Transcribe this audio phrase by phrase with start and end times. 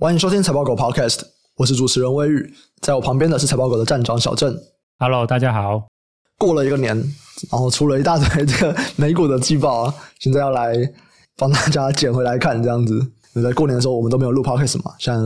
[0.00, 1.22] 欢迎收听财报狗 Podcast，
[1.56, 4.56] 我是主持人威宇，在我旁边的是财报狗的站长小郑。
[5.00, 5.88] Hello，大家好。
[6.38, 6.96] 过了一个年，
[7.50, 10.72] 然后出了一大堆这个美股的季报啊，现在要来
[11.36, 13.10] 帮大家捡回来看，这样子。
[13.42, 14.92] 在过年的时候，我们都没有录 podcast 嘛。
[14.98, 15.20] 现在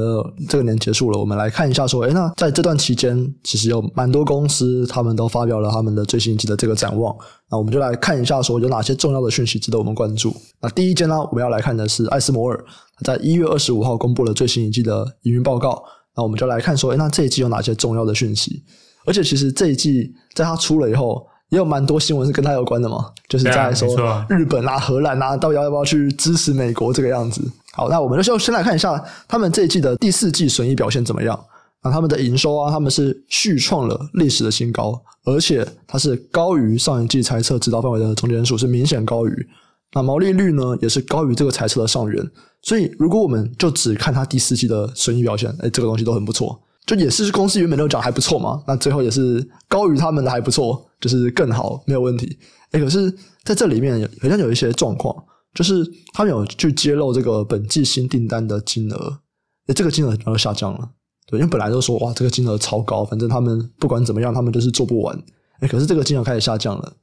[0.49, 7.15] 这个年结束了，我们来看一下，说，诶，那在这段期间，其实有蛮多公司，他们都发表了他们的最新一季的这个展望。
[7.51, 10.35] 那我们就来看一下，说有哪些重要的讯息值得我们关注。
[10.61, 12.65] 那第一间呢，我们要来看的是艾斯摩尔，
[13.05, 15.83] 在一月二十五号公布了最新一季的营运报告。
[16.15, 18.63] 那我们就来看说，诶，那这一季有哪些重要的讯息？
[19.05, 27.43] 而且，其实这一季在它出了以后，也有蛮多新闻是跟他有关的嘛，就是在说日本啊、荷兰啊，到底要不要去支持美国这个样子。
[27.75, 31.39] 好，那我们就先来看一下他们这一季的第四季损益表现怎么样。
[31.85, 39.49] 那他们的营收啊，他们是续创了历史的新高，而且它是高于上一季财测指导范围的中间数，是明显高于。
[39.93, 42.31] 那毛利率呢，也是高于这个财测的上缘。
[42.63, 46.59] 所以，如果我们就只看它第四季的损益表现，哎，这个东西都很不错。
[46.87, 52.39] 就也是公司原本都讲还不错嘛，那最后也是高于他们的还不错，就是更好，没有问题。
[52.73, 53.11] 哎，可是
[53.45, 55.15] 在这里面好像有一些状况。
[55.55, 59.19] 就是他们有去揭露这个本季新订单的金额，
[59.67, 60.91] 诶，这个金额然后下降了，
[61.27, 65.15] 对，因为本来都说哇，这个金额超高，反正他们不管怎么样，他们就是做不完，
[65.61, 66.95] 诶，可是这个金额开始下降了，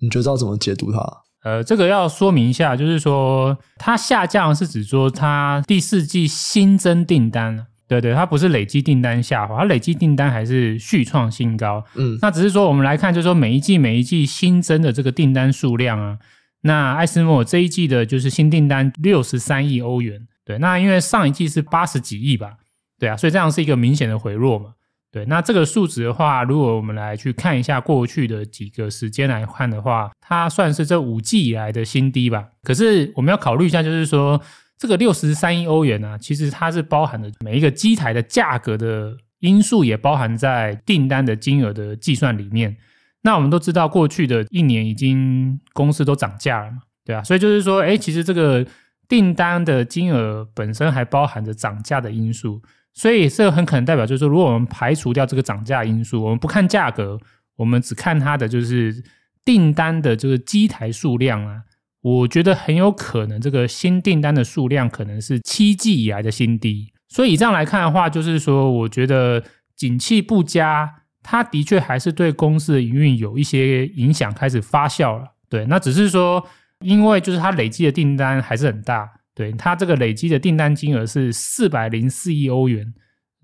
[0.00, 1.06] 你觉得要怎么解读它？
[1.44, 16.18] 呃，这个要说明一下，就是说它下降是指说它第四季新增订单，对对，它不是累积订单下滑，它累积订单还是续创新高，嗯，那只是说我们来看，就是说每一季每一季新增的这个订单数量啊。
[16.62, 22.54] 那艾斯摩尔这一季的就是新订单六十三亿欧元，对，那因为上一季是八十几亿吧，
[22.98, 24.74] 对啊，所以这样是一个明显的回落嘛，
[25.10, 32.48] 对，那这个数值的话，如果我们来去看一下过去的几个时间来看的话，它算是这五季以来的新低吧。
[32.64, 34.40] 可是我们要考虑一下，就是说
[34.78, 42.76] 这个六十三亿欧元呢、其实它是包含了每一个机台的价格的因素，也包含在订单的金额的计算里面。
[43.22, 48.64] 那我们都知道，过去的一年已经公司都涨价了嘛，对啊，所以就是说，哎，其实这个
[49.08, 52.62] 订单的金额本身还包含着涨价的因素，
[52.94, 57.18] 所以这很可能代表就是说，如果我们排除掉这个涨价因素，我们不看价格，
[57.56, 59.02] 我们只看它的就是
[59.44, 61.62] 订单的这个机台数量啊，
[62.10, 66.92] 我觉得很有可能这个新订单的数量可能是七季以来的新低。
[67.08, 69.42] 所以这样来看的话，就是说，我觉得
[69.76, 70.94] 景气不佳。
[71.30, 75.24] 它的确还是对公司的营运有一些影响，开始发酵了。
[75.50, 76.42] 对，那只是说，
[76.80, 79.06] 因为就是它累积的订单还是很大。
[79.34, 82.94] 对，它这个累积的订单金额是四百零四亿欧元。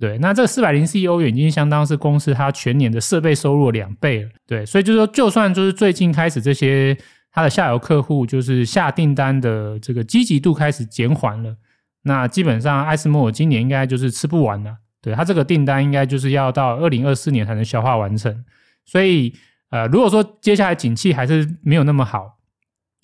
[0.01, 4.31] 对，那这四百零四亿欧元已经相当是公司它全年的设备收入两倍了。
[4.47, 6.97] 对，所以就是说，就算就是最近开始这些
[7.35, 11.57] 它的下游客户就是下订单的这个积极度开始减缓了，
[12.03, 14.77] 那基本上艾斯摩尔今年应该就是吃不完了。
[15.03, 18.45] 对，它这个订单应该就是要到二零二四年才能消化完成，
[18.85, 19.35] 所以
[19.71, 22.39] 呃，如果说接下来景气还是没有那么好，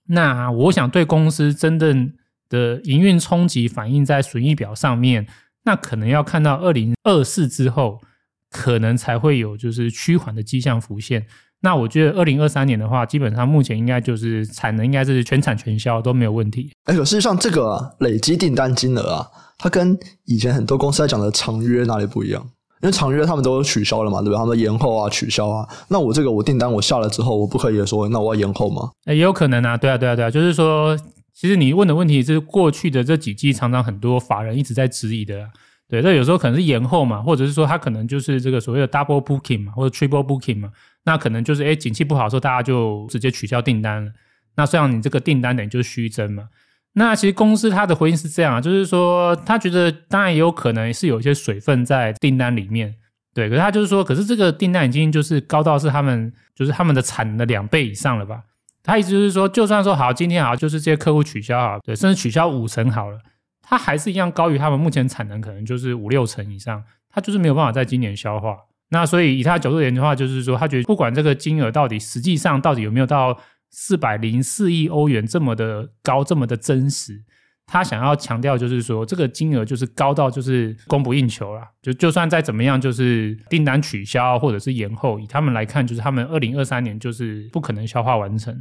[0.06, 2.12] 那我想对公司真正
[2.48, 5.26] 的营运冲击反映在损益表上面，
[5.64, 8.00] 那可能要看到二零二四之后，
[8.48, 11.26] 可能才会有就是趋缓的迹象浮现。
[11.62, 16.70] 那我觉得二零二三年的话，基本上目前应该就是产能应该是全产全销都没有问题。
[16.84, 19.26] 哎，可是像这个、啊、累积订单金额啊。
[19.62, 19.94] 它跟
[20.24, 22.42] 以前很多公司在讲的长约哪里不一样？
[22.82, 24.38] 因为长约他们都取消了嘛，对吧？
[24.38, 25.68] 他们延后啊，取消啊。
[25.88, 28.88] 那我这个我订单我下了之后，我不可以说那我要延后吗？
[29.04, 30.30] 也有可能啊，对啊，对啊，对啊。
[30.30, 30.96] 就是说，
[31.34, 35.46] 其实你问的问题是过去的这几季常常很多法人一直在质疑的。
[35.90, 40.70] 对，这有时候可能是延后嘛，或者是说他可能就是这个所谓的 double booking 嘛，或者 triple booking 嘛。
[41.04, 44.12] 那可能就是诶景气不好的时候，大家就直接取消订单了。
[44.56, 46.48] 那这样你这个订单等于就是虚增嘛。
[46.94, 52.96] 那其实公司它的回应是这样啊，就是说他觉得当然也有可能是有一些水分在订单里面，
[53.32, 58.42] 对，可是他就是说，可是这个订单已经就是高到是他们就是他们的产能的两倍以上了吧？
[58.82, 63.20] 他意思就是说，就算说好今天好就是这些客户取消好，对，甚至取消五成好了，
[63.62, 68.56] 他还是一样高于他们目前产能可能就是五六成以上，他就是没有办法在今年消化。
[68.90, 73.40] 那所以以他的角度而言的话，就是说他觉得不管这个金额到底实际上到底有没有到。
[73.72, 77.22] 四百零四亿欧元这么的高，这么的真实，
[77.68, 81.62] 他想要强调就是说，这个金额就是高到就是供不应求了。
[81.80, 88.52] 就就算再怎么样，就是订单取消或者是延后，以他们来看，就是他们二零二三年就是不可能消化完成。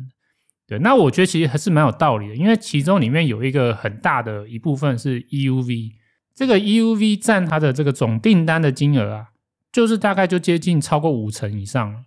[0.68, 5.94] 对，那我觉得其实还是蛮有道理的，因为其中里面有一个很大的一部分是 EUV，
[6.36, 9.30] 这个 EUV 占它的这个总订单的金额啊，
[9.71, 12.00] 就是大概就接近超过五成以上了。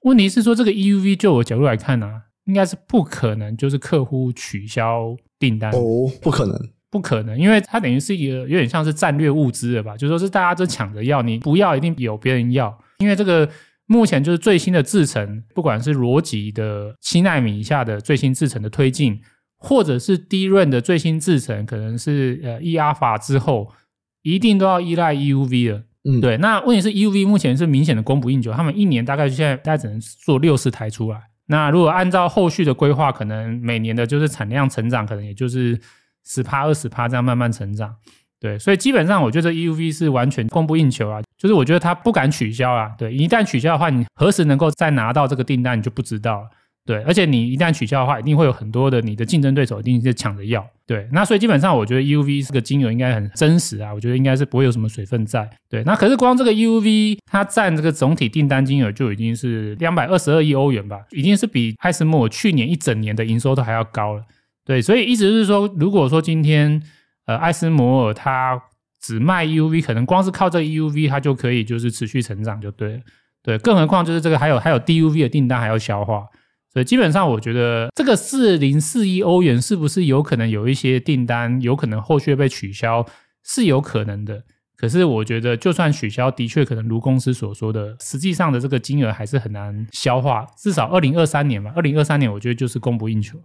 [0.00, 2.22] 问题是说，这个 EUV 就我角度来看呢、啊。
[2.46, 13.48] 应该是不可能，就是客户取消订单哦，不可能，不可能，因为它等于是一个有点像是战略物资了吧，就说是大家都抢着要，你不要一定有别人要，因为这个
[13.86, 19.18] 目前就是最新的制程，不管是逻辑的七纳米以下的最新制程的推进，
[19.56, 23.72] 或者是 DRAM 的最新制程，可能是呃 E 阿法之后，
[24.20, 25.84] 一定都要依赖 EUV 了。
[26.04, 26.36] 嗯，对。
[26.36, 31.20] 那问题是 EUV 目前是明显的供不应求，他们一年大概现在大概只能做六十台出来。
[31.46, 35.78] 那如果按照后续的规划，可能每年的就是产量成长，可能也就是
[36.24, 37.94] 十趴二十趴这样慢慢成长。
[38.40, 42.92] 对，所以基本上我觉得 EUV 是完全供不应求啊，就是我觉得它不敢取消啊。
[42.98, 46.48] 对，一旦取消的话，你何时能够再拿到这个订单，你就不知道了。
[46.86, 50.62] 对，而且你一旦取消的话，一定会有很多的你的竞争对手一定是抢着要。
[50.86, 55.48] 对，那所以基本上我觉得 EUV 这个金额应该很真实啊，我觉得应该是不会有什么水分在。
[55.70, 64.22] 对，那可是光这个 EUV 它占这个总体订单金额就已经是两百二十二亿欧元吧，已经是比艾斯摩尔去年一整年的营收都还要高了。
[64.66, 66.82] 对，所以意思是说，如果说今天
[67.24, 68.60] 呃艾斯摩尔它
[69.00, 73.00] 只卖 EUV，可能光是靠这 EUV 它就可以就是持续成长就对了。
[73.42, 76.26] 对，更何况就是这个还有还有 DUV 的订单还要消化。
[76.74, 83.06] 所以基本上，我觉得这个四零四亿欧元是不是有可能有一些订单，有可能后续被取消，
[83.44, 84.42] 是有可能的。
[84.76, 90.44] 可是我觉得，就算取消，的确可能如公司所说的，实际上的这个金额还是很难消化。
[90.58, 93.38] 至少二零二三年嘛，二零二三年我觉得就是供不应求。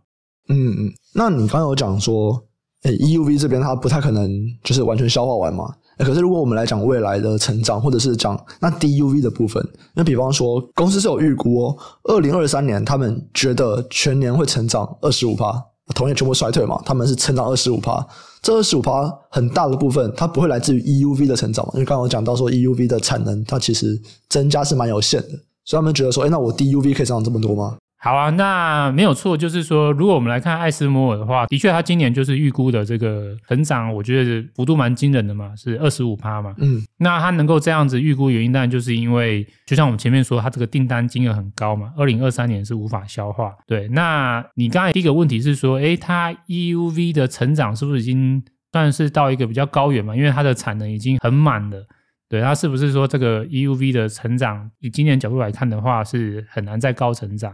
[0.48, 2.44] 嗯嗯，那你刚刚有讲说，
[2.81, 4.28] 诶，EUV 这边它不太可能
[4.64, 5.72] 就是完全消化完嘛？
[6.06, 9.62] 可是，如果我们来讲未来的成长，或者是讲那 DUV 的部分，
[9.94, 15.54] 那比方说，公司是有预估哦，二零二三年他们觉得全年会成长二十五趴，
[15.94, 18.06] 同业全部衰退嘛，他们是成长二十五趴，
[18.42, 25.30] 这二十五趴很大的部分，它不会来自于 EUV 的成长嘛，因为刚刚我讲到说 EUV 的产能它其实增加是蛮有限的，
[25.66, 27.78] 所以他们觉得说，诶，那我 DUV 可以成长这么多吗？
[28.01, 36.56] 好啊，那没有错，就是说，如果我们来看艾斯摩尔的话，的确，它今年就是预估的这个成长，我觉得幅度蛮惊人的嘛，是二十五趴嘛。
[36.60, 43.54] 嗯，那它能够这样子预估原因，当然就是因为，就像我们前面说，它这个订单金额很高嘛，二零二三年是无法消化。
[43.68, 48.42] 对，那你刚才第一个问题是说，诶，它 EUV 的成长是不是已经
[48.72, 50.16] 算是到一个比较高远嘛？
[50.16, 51.86] 因为它的产能已经很满了。
[52.30, 57.54] 对，它是不是说这个 EUV 的成长，以今年角度来看的话，是很难再高成长？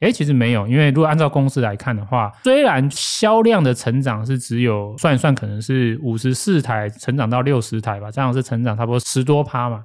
[0.00, 9.82] 诶，其实没有，因为如果按照公司来看的话，虽然销量的成长是只有算一算，可能是五十四台成长到六十台吧，这样是成长差不多十多趴嘛。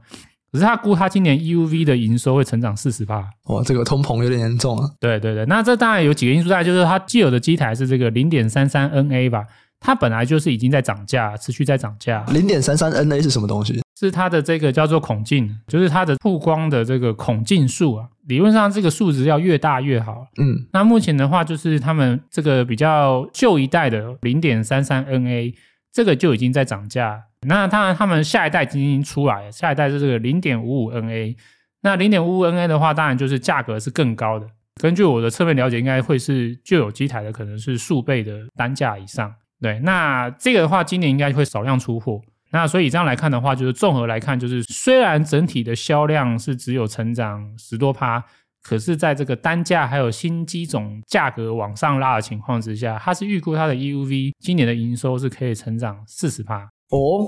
[0.51, 4.87] 可是他估他今年 EUV 的营收会成长四十趴，哇，这个通膨有点严重啊。
[4.99, 9.43] 对对对，那这当然有几个因素在，就是它既有的机台是这个零点三三 NA 吧，
[9.79, 12.23] 它本来就是已经在涨价，持续在涨价。
[12.29, 13.81] 零点三三 NA 是什么东西？
[13.97, 18.07] 是它的这个叫做孔径，就是它的曝光的这个孔径数啊。
[18.27, 20.25] 理论上这个数值要越大越好。
[20.37, 25.53] 嗯，那目前的话，就是他们这个比较旧一代的零点三三 NA，
[25.91, 27.21] 这个就已经在涨价。
[27.45, 31.35] 那当然，他们下一代已经出来了，下一代是这个零点五五 NA。
[31.81, 34.47] 那零点五五 NA 的话，当然就是价格是更高的。
[34.81, 39.35] 根据我的侧面了解，应该会是旧有机台的可能是数倍的单价以上。
[39.61, 42.21] 对，那这个的话，今年应该会少量出货。
[42.53, 48.23] 那所以这样来看的话，就是综合来看，就是虽然整体的销量是只有成长十多趴，
[48.61, 56.59] 可是在这个单价还有新机种价格往上拉的情况之下，它是预估它的 EUV 今年的营收是可以成长四十趴。
[56.91, 57.25] 哦，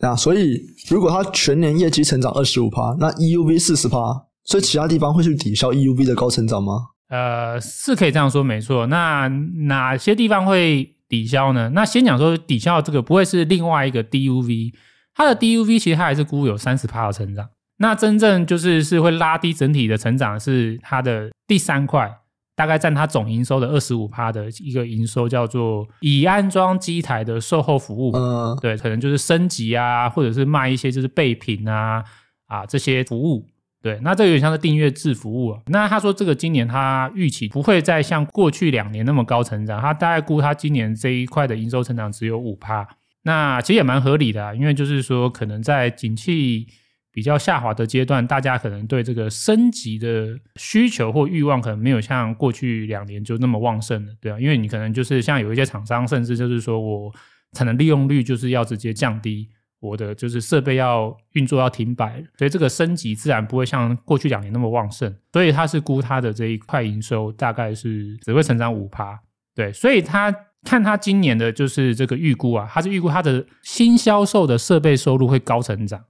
[0.00, 0.60] 那所以
[0.90, 6.88] 如果它全年业绩成长二十五趴，那 EUV 四十趴，所以其他地方会去抵消 EUV 的高成长吗？
[7.10, 8.88] 呃，是可以这样说，没错。
[8.88, 9.28] 那
[9.68, 10.90] 哪些地方会？
[11.14, 11.70] 抵消呢？
[11.70, 14.72] 那先讲说抵消这个不会是另外一个 DUV，
[15.14, 17.48] 它的 DUV 其实它还是估有三十趴的成长。
[17.76, 22.12] 那真正就是是会拉低整体的成长是它的第三块，
[22.56, 28.16] 大概占它总营收的二十五趴的一个营收，叫做已安装机台的售后服务。
[28.16, 32.02] 嗯，对，可能就是升级啊，或者是卖一些就是备品啊
[32.46, 33.46] 啊这些服务。
[33.84, 35.60] 对，那这个有点像是订阅制服务啊。
[35.66, 42.88] 那他说这个今年他预期不会再像过去两年那么高成长，他大概估他今年这一块的营收成长只有五趴。
[43.24, 46.66] 那其实也蛮合理的啊，因为就是说可能在景气
[47.12, 57.12] 比较下滑的阶段，大家可能对这个升级的需求或欲望可能没有像过去两年就那么旺盛了，对啊，因为你可能就是像有一些厂商，甚至就是说我
[57.52, 59.50] 产能利用率就是要直接降低。
[59.84, 69.20] 我的就是设备要运作要停摆，所以这个升级自然不会像过去两年那么旺盛，所以他是估他的这一块营收大概是只会成长五趴，
[69.54, 76.02] 对，所以他看他今年的就是这个预估啊，他是预估他的新销售的设备收入会高成长，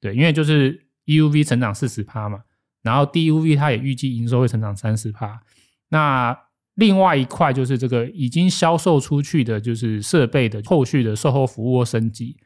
[0.00, 2.40] 对，因为就是 EUV 成长四十趴嘛，
[2.82, 5.42] 然后 DUV 他也预计营收会成长三十趴，
[5.90, 6.34] 那
[6.76, 12.36] 另外一块就是这个已经销售出去的，就是设备的后续的售后服务升级，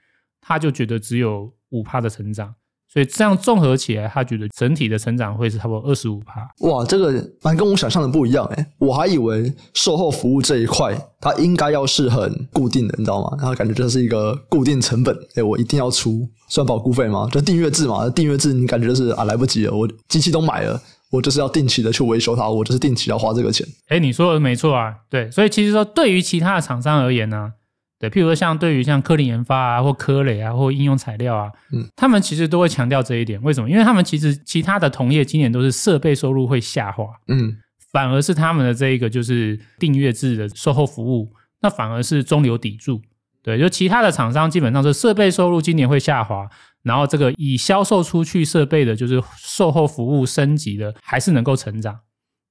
[0.42, 2.54] 他就觉得只有五趴的成长。
[2.92, 6.46] 所以这样综合起来，他觉得整体的成长会是差不多二十五趴。
[6.58, 13.34] 哇，这个蛮跟我想象的不一样诶，我还以为售后服务这一块它应该要是很固定的，你知道吗？
[13.38, 17.26] 然后感觉这是一个固定成本，诶，我一定要出算保固费吗？
[17.32, 20.78] 就订阅制嘛，订阅制你感觉就是啊来不及了，我机器都买了，
[21.10, 23.66] 我就是要定期的去维修它，我就是定期要花这个钱。
[23.88, 27.54] 诶，你说的没错啊，对，所以其实说对于其他的厂商而言呢。
[28.02, 33.40] 对，譬如说像对于像科林研发啊，或科磊啊，或应用材料啊，嗯，他们其实都会强调这一点。
[33.44, 33.70] 为什么？
[33.70, 37.56] 因为他们其实其他的同业今年都是设备收入会下滑，嗯，
[37.92, 43.00] 反而是他们的这一个就是订阅制的售后服务，那反而是中流砥柱。
[43.40, 46.48] 对，就其他的厂商基本上是设备收入今年会下滑，
[46.82, 51.96] 然后这个以销售出去设备的，就是售后服务升级的，还是能够成长。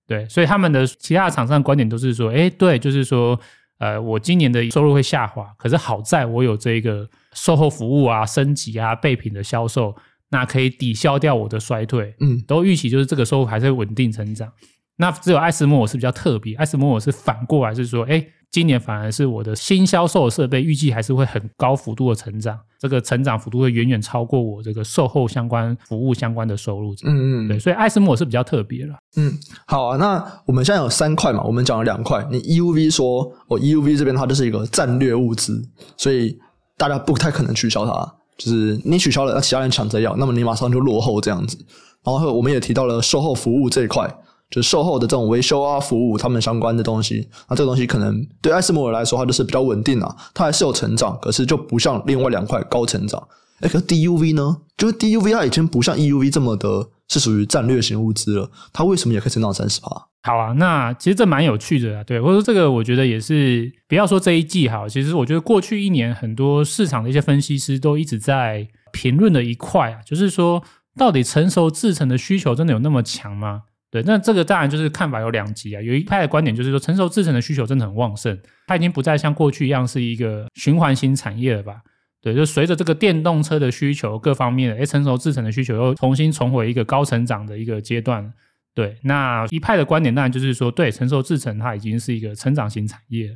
[0.07, 3.37] 对，所以他们的其他的厂商观点都是说，哎，对，就是说。
[3.81, 9.95] 呃，我今年的收入会下滑，可是好在我有这个售后服务啊、升级啊、备品的销售，
[10.29, 12.13] 那可以抵消掉我的衰退。
[12.19, 14.53] 嗯，都预期就是这个收入还是稳定成长。
[15.01, 18.25] 那只有艾斯摩我是比较特别，艾斯摩我是反过来是说，哎。
[18.51, 26.93] 今年反而是我的新销售设备预计还是会很高幅度的成长，这个成长幅度会远远超过我这个售后相关服务相关的收入。
[27.05, 28.95] 嗯嗯，对，所以艾斯摩我是比较特别了。
[29.15, 29.31] 嗯，
[29.67, 32.27] 好啊，那我们现在有三块嘛，我们讲了两块。
[32.29, 35.65] 你 EUV 说，我 EUV 这边它就是一个战略物资，
[35.95, 36.37] 所以
[36.75, 38.15] 大家不太可能取消它。
[38.37, 41.57] 就是你取消了，那其他人抢着要，那么你马上就落后这样子。
[42.03, 44.13] 然后我们也提到了售后服务这一块。
[44.51, 53.25] 就售后的这种维修啊、服务，他们相关的东西，那这个东西可能对艾斯摩尔来说，它就是比较稳定啊，它还是有成长，可是就不像另外两块高成长。
[53.61, 54.57] 哎，可 DUV 呢？
[54.75, 59.89] 就是 DUV 它已经不像 EUV 这么的，是属于战略型物资了，它为什么也可以成长三十趴？
[60.23, 70.63] 好啊，那其实这蛮有趣的啊，对，或者说这个我觉得也是，不要说这一季好，其实我觉得过去一年很多市场的一些分析师都一直在评论的一块啊，就是说
[70.97, 73.63] 到底成熟制程的需求真的有那么强吗？
[73.91, 75.81] 对，那这个当然就是看法有两极啊。
[75.81, 81.81] 有一派的观点就是说，成熟制程的需求真的很旺盛，它已经不再像过去一样是一个循环型产业了吧？
[82.21, 88.31] 对，就随着这个电动车的需求各方面的，诶，成熟制程的需求又重新重回一个高成长的一个阶段。
[88.73, 93.35] 对，那一派的观点当然就是说，对，成熟制程它已经是一个成长型产业。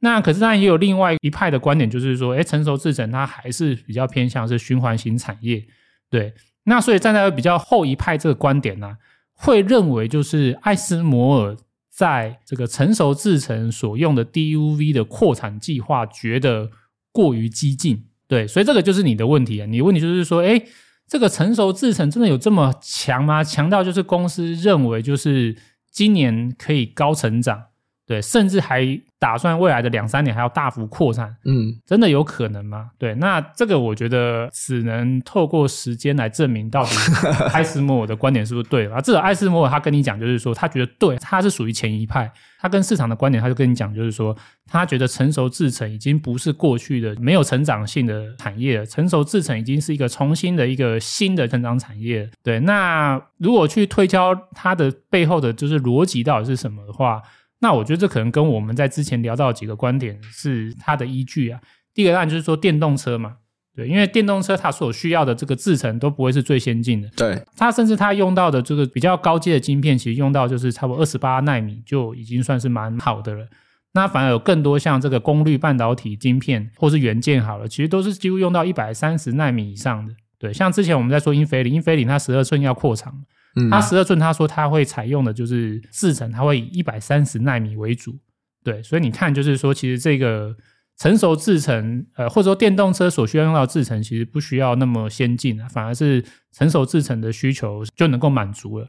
[0.00, 5.64] 那可是当然也有另外一派的观点，就是说，诶，成熟制程它还是比较偏向是循环型产业。
[6.10, 8.96] 对，那所以站在比较后一派这个观点呢、
[9.36, 11.56] 会认为就是艾斯摩尔
[11.88, 16.70] 在这个成熟制程所用的 DUV 的扩产计划觉得
[17.12, 19.66] 过于激进，对，所以这个就是你的问题啊。
[19.66, 20.62] 你的问题就是说，哎，
[21.06, 23.44] 这个成熟制程真的有这么强吗？
[23.44, 25.56] 强到就是公司认为就是
[25.90, 27.64] 今年可以高成长，
[28.06, 29.00] 对，甚至还。
[29.18, 32.90] 打算未来的两三年还要大幅扩散，嗯，真的有可能吗？
[32.98, 36.90] 对，那这个我觉得只能透过时间来证明到底
[37.50, 39.00] 艾斯摩尔的观点是不是对了啊。
[39.00, 44.36] 至少艾斯摩尔他跟你讲，就是说他觉得对，他是属于前一派，他跟市场的观点，他就跟你讲，就是说
[44.66, 52.28] 他觉得成熟制成已经不是过去的没有成长性的产业了，成熟制成已经是一个重新的一个新的成长产业。
[52.44, 57.22] 对，那如果去推敲它的背后的就是逻辑到底是什么的话。
[57.60, 61.60] 那我觉得这可能跟我们在之前聊到的几个观点是它的依据啊。
[61.94, 63.36] 第一个当然就是说电动车嘛，
[63.74, 73.46] 对，因为电动车它所需要的这个制程都不会是最先进的，对，它甚至它用到的这个比较高阶的晶片，其实用到就是差不多二十八纳米就已经算是蛮好的了。
[73.94, 80.12] 那反而有更多像这个功率半导体晶片或是元件好了，其实都是几乎用到一百三十纳米以上的。
[80.38, 83.24] 对，像之前我们在说英飞凌，英飞凌它十二寸要扩厂。
[83.70, 88.18] 它十二寸，他说他会采用的就是制程，它会以一百三十纳米为主，
[88.62, 90.54] 对，所以你看，就是说，其实这个
[90.98, 96.22] 成熟制程，呃，或者说电动车所需要用到制程，其实不需要那么先进啊，反而是
[96.52, 98.88] 成熟制程的需求就能够满足了，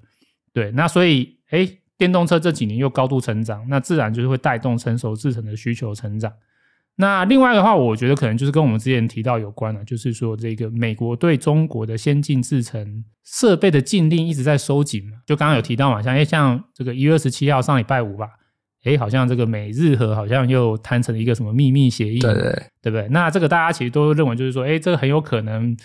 [0.53, 6.31] 对，那所以，哎，电动车这几年又高度成长，那自然就是会带动成熟制程的需求成长。
[6.99, 15.17] 那另外的话，我觉得可能就是跟我们之前提到有关了，就是说这个美国对中国的先进制程设备的禁令一直在收紧嘛。
[15.25, 18.27] 就刚刚有提到嘛，像诶像这个一月二十七号上礼拜五吧，
[18.85, 23.07] 诶好像这个美日和好像又谈成了一个什么秘密协议，对对，对不对？
[23.09, 25.77] 那这个大家其实都认为就是说，诶这个很有可能，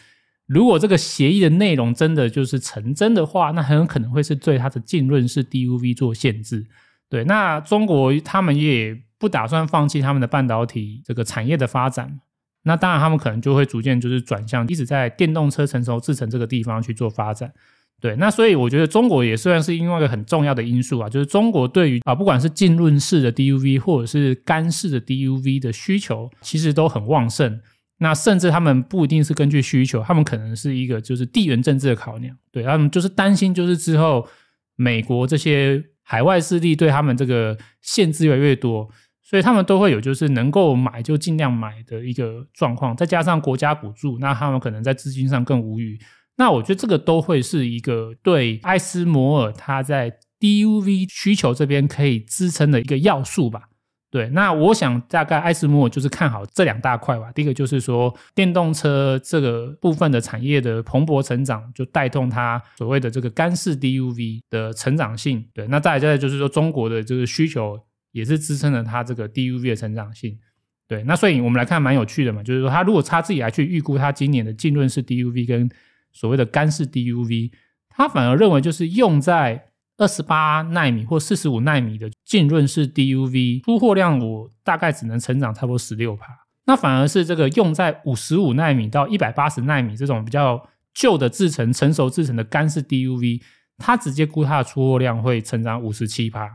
[0.46, 6.64] 如果这个协议的内容真的就是成真的话，那很有可能会是对它的浸润式 DUV 做限制。
[7.12, 8.98] 对，那中国他们也。
[9.22, 12.18] 不打算放弃他们的半导体这个产业的发展，
[12.64, 17.52] 那当然他们可能就会逐渐就是转向，一直在电动车成熟制程这个地方去做发展。
[18.00, 27.60] 对，那所以我觉得中国也算是另外一个很重要的因素啊，就是中国对于啊不管是浸润式的 DUV 或者是干式的 DUV 的需求，其实都很旺盛。
[27.98, 34.26] 那甚至他们不一定是根据需求，他们可能是一个就是地缘政治的考量，对，他们就是担心就是之后
[34.74, 38.88] 美国这些海外势力对他们这个限制越来越多，
[39.22, 45.98] 所以他们都会有就是能够买就尽量买的一个状况，再加上国家补助，那他们可能在资金上更无语。
[46.36, 53.68] 那我觉得这个都会是一个对艾斯摩尔它在 DUV 需求这边可以支撑的一个要素吧。
[54.12, 57.32] 对，那我想大概艾斯摩就是看好这两大块吧。
[57.32, 65.42] 第一个就是说电动车这个部分的产业的蓬勃成长，就带动它所谓的这个干式 DUV 的成长性。
[65.54, 70.38] 对，那再来再来就是说中国的这个需求也是支撑了它这个 DUV 的成长性。
[70.86, 75.70] 对，那所以我们来看蛮有趣的嘛，就是说他如果他自己来去预估他今年的浸润式 DUV 跟
[76.12, 77.50] 所谓的干式 DUV，
[77.88, 86.26] 他反而认为就是用在二十八奈米或四十五奈米的浸润式 DUV 出货量，我大概只能成长差不多十六趴。
[86.66, 93.42] 那反而是这个用在五十五奈米到一百八十奈米这种比较旧的制程、成熟制程的干式 DUV，
[93.78, 96.48] 它直接估它的出货量会成长五十七趴。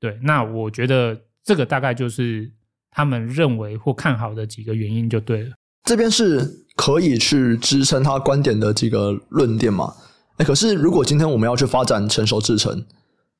[0.00, 2.50] 对，那我觉得这个大概就是
[2.90, 5.52] 他们认为或看好的几个原因就对了。
[5.84, 6.60] 这边是。
[6.76, 9.94] 可以去支撑他观点的几个论点嘛？
[10.36, 12.84] 哎，可是如果今天我们要去发展成熟制程，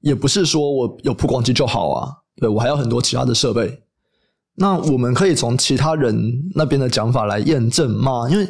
[0.01, 3.81] 也不是说我有曝光机就好啊，对，我还有很多其他的设备。
[4.57, 8.29] 那我们可以从其他人那边的讲法来验证吗？
[8.31, 8.49] 因为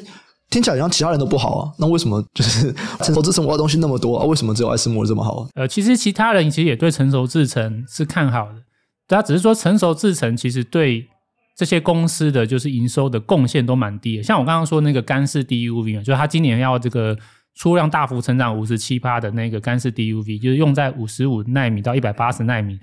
[0.51, 2.73] 听起来好像其他人都不好啊，那为什么就是
[3.03, 4.25] 成熟制程挖东西那么多啊？
[4.27, 5.49] 为什么只有艾斯摩这么好？
[5.55, 8.61] 呃，其实其他人其实也对成熟制程是看好的，
[9.09, 11.09] 大家只是说成熟制程其实对。
[11.57, 17.17] 这些公司的就是营收的贡献都蛮低的，像我刚刚说那个干式 DUV 啊就是他今年要这个
[17.55, 22.79] 出量大幅成长五十七趴的那个干式 DUV，就是用在五十五奈米到一百八十奈米，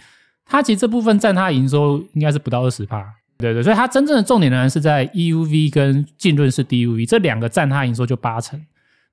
[0.46, 3.06] 它其实这部分占它的营收应该是不到二十趴，
[3.38, 8.60] 对对，所以它真正的重点呢是在 EUV 跟浸润式 DUV 这两个占它营收就八成，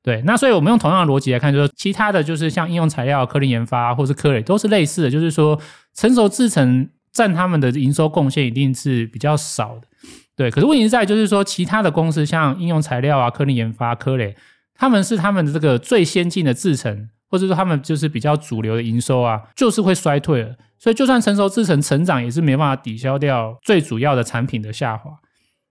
[0.02, 5.60] 对，那所以我们用同样的逻辑来看，就是其他的就是像应用材料、科林研发或是科磊都是类似的，就是说
[5.94, 6.88] 成熟制程。
[7.10, 9.88] 占他们的营收贡献一定是比较少的，
[10.36, 10.50] 对。
[10.50, 14.36] 可是问题在就是说，其他的公司像应用材料啊、科林研发、科磊，
[14.78, 20.56] 他们是他们的这个最先进的制程，或者说他们就是比较主流的营收啊，就是会衰退了。
[20.78, 25.10] 所以就算成熟制程成长，也是没办法抵消掉最主要的产品的下滑。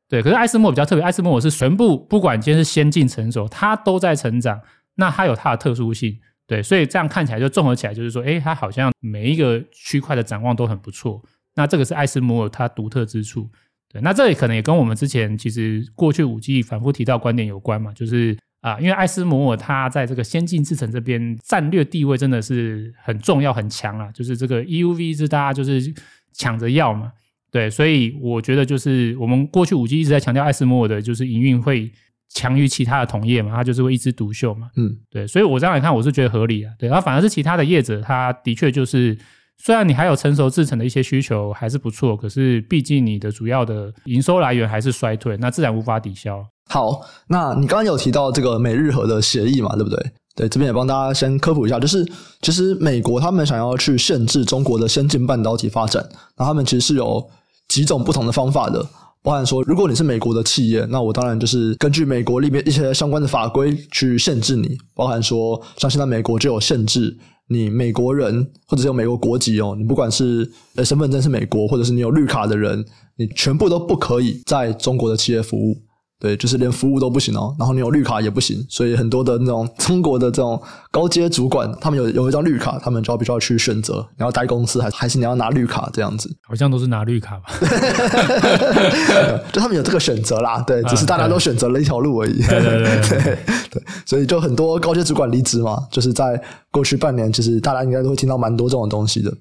[0.10, 0.22] 对。
[0.22, 4.60] 可是艾斯摩比较特别，艾斯摩尔是全部不管今天是先进成熟，它都在成长，
[4.96, 6.20] 那它有它的特殊性。
[6.46, 11.22] 对，所以这样看起来就综合起来，就是说，诶，它好像每一个区块的展望都很不错。
[11.56, 13.50] 那这个是艾斯摩尔它独特之处。
[13.90, 25.94] 对，那这里可能也跟我们之前其实过去五季反复提到观点有关嘛，就是啊，因为艾斯摩尔它在这个先进制程这边战略地位真的是很重要很强啊，就是这个 EUV 是大家就是
[26.34, 27.12] 抢着要嘛。
[27.52, 31.92] 对，所以我觉得就是我们过去五 G 一直在强调艾斯摩尔的就是营运会。
[32.30, 34.70] 强于其他的同业嘛，它就是会一枝独秀嘛。
[34.76, 36.74] 嗯，对，所以我这样来看，我是觉得合理啊。
[36.78, 39.18] 对，然后反而是其他的业者，他的确就是，
[39.64, 46.46] 虽然你还有成熟制程的一些需求还是不错，可是毕竟你的主要的营收来源还是衰退，那自然无法抵消。
[46.70, 50.12] 好，那你刚刚有提到这个美日和的协议嘛，对不对？
[50.36, 52.06] 对，这边也帮大家先科普一下，就是
[52.42, 57.28] 其实美国他们想要去限制中国的先进半导体发展，那他们其实是有
[57.68, 58.86] 几种不同的方法的。
[59.24, 64.78] 包含说，如果你是美国的企业，那我当然就是根据美国里面一些相关的法规去限制你。
[64.94, 67.18] 包含说，像现在美国就有限制
[67.50, 75.78] 你美国人或者是有美国国籍哦，你不管是呃身份证是美国，或者是你有绿卡的人，你全部都不可以在中国的企业服务。
[76.20, 86.28] 对，就是连服务都不行哦，然后你有绿卡也不行，所以很多的那种中国的这种高阶主管，他们有有一张绿卡，他们就要必须要去选择，你要待公司还还是你要拿绿卡这样子？
[86.48, 87.44] 好像都是拿绿卡吧？
[89.54, 92.42] 就他们有这个选择啦，对，只是大家都选择了一条路而已。
[92.42, 93.38] 对对 对对，
[93.72, 99.32] 对，所以就很多高阶主管离职嘛，就是在过去半年，其实大家应该都会听到蛮多这种东西的。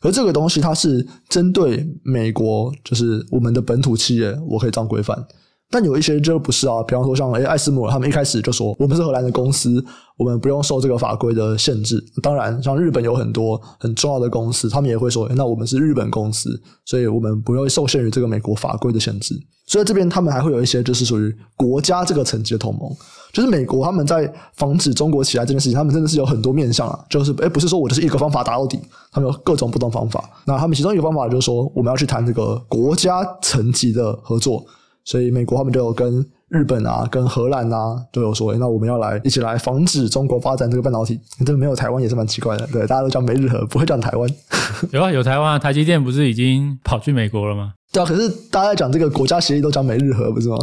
[0.00, 5.26] 而这个东西它是针对美国，就是我们的本土企业，我可以这样规范。
[5.72, 9.82] 但有一些就不是啊，比方说像诶艾斯摩尔，他们一开始就说我们是荷兰的公司，
[10.18, 11.98] 我们不用受这个法规的限制。
[12.22, 19.34] 当然，像日本有很多很重要的公司，他们也会说，那我们是日本公司，所以我们不用受限于这个美国法规的限制。
[19.64, 22.94] 所以这边他们还会有一些就是属于国家这个层级的同盟，
[23.32, 28.78] 就是美国他们在防止中国起来这件事情，他们真的是有很多面向啊，就是诶不是说我就是一个方法打到底，
[29.10, 30.28] 他们有各种不同方法。
[30.44, 34.62] 那他们其中一个方法就是说，我们要去谈这个国家层级的合作。
[35.04, 41.18] 所以美国他们就有跟日本啊跟荷兰啊都有说，那我们要来一起来防止中国发展这个半导体。
[41.44, 44.30] 这个没有台湾也是蛮奇怪的，对，大家都叫美日和，不会叫台湾。
[44.92, 47.72] 有啊，有台湾啊，台积电不是已经跑去美国了吗？
[47.92, 50.56] 对啊，可是大家在讲这个国家协议都讲美日和，不是吗？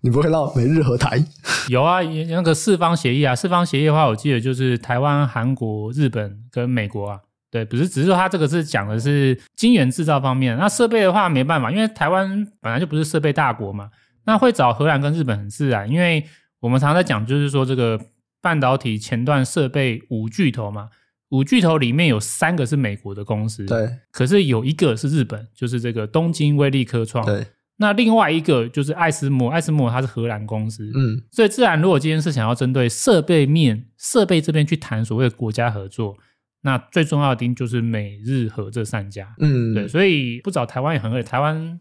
[0.00, 1.22] 你不会看到美日和台？
[1.68, 7.20] 有啊，那个四方协议啊，四方协议的话，我记得就是台湾、韩国、日本跟美国啊。
[7.54, 10.56] 对，不是，只是说它这个是讲的是晶圆制造方面。
[10.58, 13.90] 那设备的话没办法，因为台湾本来就不是设备大国嘛。
[14.24, 16.24] 那会找荷兰跟日本很自然，因为
[16.58, 18.00] 我们常常在讲，就是说这个
[18.42, 20.88] 半导体前段设备五巨头嘛，
[21.28, 23.88] 五巨头里面有三个是美国的公司，对。
[24.10, 27.46] 可是有一个是日本，就是这个东京威力科创，对。
[27.76, 31.22] 那另外一个就是艾斯摩，艾斯摩它是荷兰公司，嗯。
[31.30, 36.16] 所以自然，如果今天是想要针对设备面、设备这边去谈所谓的国家合作。
[36.64, 41.22] 那最重要的丁就是美日和这三家，嗯，对，所以不找台湾也很合理。
[41.22, 41.78] 台湾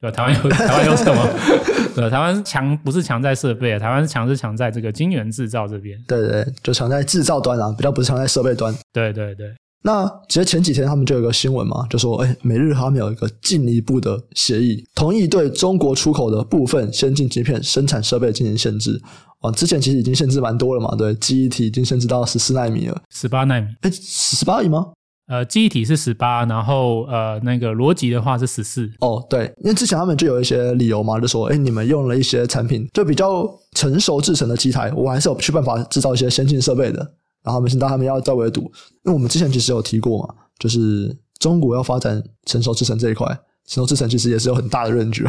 [0.00, 1.28] 对台湾有台湾有什么？
[1.94, 6.02] 对，台湾强不是强在设备啊，台湾是强是强在这个晶圆制造这边。
[6.08, 8.74] 对，对对，就强在制造端啊，比较不是强在设备端。
[8.92, 9.54] 对对对。
[9.86, 18.98] 那其实前几天他们就有个新闻嘛，就说，哎，美日他们有一个进一步的协议，同意对中国出口的部分先进芯片生产设备进行限制。
[19.40, 24.86] 啊，之前其实已经限制蛮多了嘛，对，记忆体已经限制到十四纳米了，十八纳米，哎，十八亿吗？
[25.26, 28.90] 呃，记忆体是十八，然后呃，那个逻辑的话是十四。
[29.00, 37.12] 哦，对，因为之前他们就有一些理由嘛，就说，哎，你们用了一些产品就比较成熟制成的机台，我还是有去办法制造一些先进设备的。
[37.44, 38.70] 然后他们现在他们要再围堵，因
[39.04, 43.26] 为我们之前其实有提过嘛，就是中国要发展成熟制程这一块，
[43.66, 45.26] 成熟制程其实也是有很大的认知。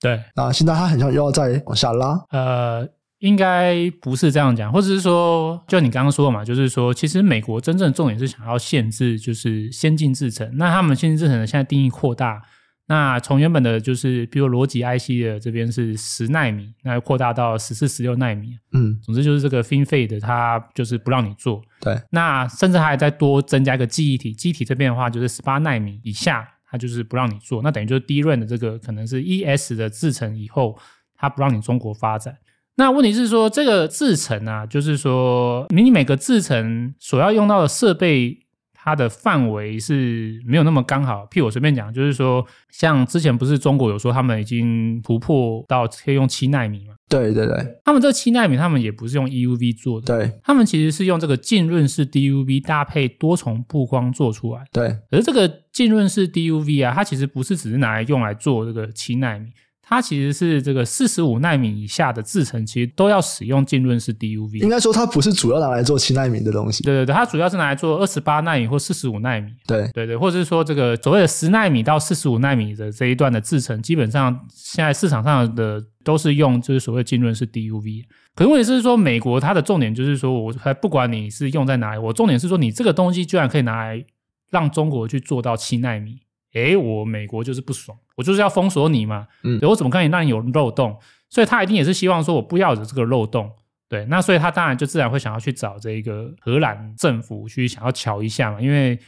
[0.00, 2.22] 对， 那现在它很像又要再往下拉。
[2.30, 2.86] 呃，
[3.20, 10.50] 应该不是这样讲，或者是说，就你刚刚说的嘛，就是说，其实美国真正重点是想要限制，就是先进制程。
[10.58, 12.42] 那他们先进制程的现在定义扩大。
[12.86, 18.58] 那从原本的就是，比如逻辑 IC 的这边是十纳米，那扩大到十四、十六纳米。
[18.72, 21.62] 嗯，总之就是这个 FinFET 的，它就是不让你做。
[21.80, 21.98] 对。
[22.10, 27.62] 那甚至还在多增加一个记忆体，记忆体这边的话就是十八纳米以下，它就是不让你做。
[27.62, 30.78] 那等于就是 DRAM 的这个可能是 ES 的制程以后，
[31.16, 32.36] 它不让你中国发展。
[32.76, 38.43] 那问题是说这个制程啊，就是说你每个制程所要用到的设备。
[38.84, 46.94] 它的范围是没有那么刚好，譬如我随便讲，就是说，像之前不是中国有说他们已经突破到可以用七纳米嘛？
[47.08, 54.62] 对对对，他们这七纳米，他们也不是用 EUV 做的，对，他们其实是用这个浸润式 DUV 搭配多重布光做出来。
[54.70, 59.48] 对，可是这个浸润式 DUV 啊，它其实不是只是拿来用来做这个七纳米。
[59.86, 64.62] 它其实是这个四十五纳米以下的制程，其实都要使用浸润式 DUV。
[64.62, 66.82] 应该说，它不是主要拿来做七纳米的东西。
[66.82, 69.52] 对对对，它主要是拿来做二十八纳米或四十五纳米。
[69.66, 78.04] 对对对，或者是说这个所谓的十纳米到四十五纳米的这一段的制程，基本上现在市场上的都是用就是所谓浸润式 DUV。
[78.34, 84.04] 可是问题是说，美国它的重点就是说，我还不管你是用在哪里，我重点是说，你这个东西居然可以拿来
[84.50, 86.20] 让中国去做到七纳米。
[86.54, 90.98] 诶，我美国就是不爽，我就是要封锁你嘛，嗯，我怎么可以让你有漏洞？
[91.28, 93.50] 所以他一定也是希望说我不要有这个漏洞，
[93.88, 98.98] 对，那所以他当然就自然会想要去找这个荷兰政府去想要瞧一下嘛，因为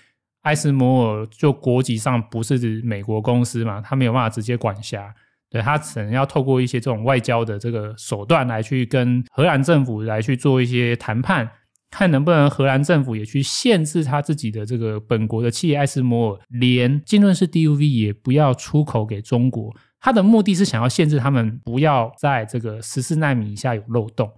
[0.42, 5.14] 埃斯摩尔就国籍上不是美国公司嘛，他没有办法直接管辖，
[5.48, 11.48] 对，他只能要透过一些这种外交的这个手段来去跟荷兰政府来去做一些谈判。
[11.96, 19.74] 看能不能荷兰政府也去限制他自己的这个本国的企业艾斯摩尔，连浸润式 DUV 也不要出口给中国。
[19.98, 24.30] 他的目的是想要限制他们不要在这个十四纳米以下有漏洞。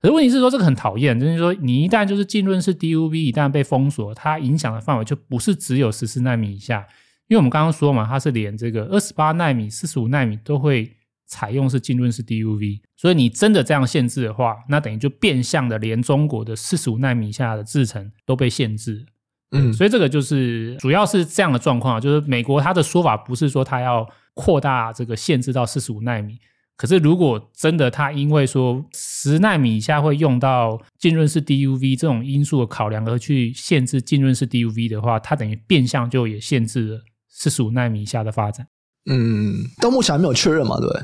[0.00, 6.86] 可是问题是说这个很讨厌，就是说你一旦就是浸润式 DUV 一旦被封锁，它影响的范围就不是只有十四纳米以下，
[7.28, 10.92] 因为我们刚刚说嘛，它是连这个二十八纳米、四十五纳米都会。
[11.28, 19.04] 采用是浸润式 DUV，所以你真的这样限制的话，那等于就变相的连中国的四十五纳米以下的制程都被限制。
[19.52, 26.38] 嗯，所以这个就是主要是这样的状况，就是美国它的说法不是说它要扩大这个限制到四十五纳米，
[26.76, 38.66] 可是如果真的它因为说十纳米以下会用到浸润式 DUV 这种因素的考量而去限制浸润式 DUV 的话，它等于变相就也限制了四十五纳米以下的发展。
[39.08, 41.02] 嗯，到目前还没有确认嘛，对不对？